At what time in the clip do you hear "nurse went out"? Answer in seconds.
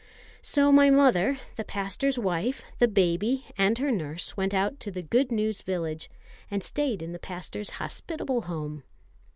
3.91-4.79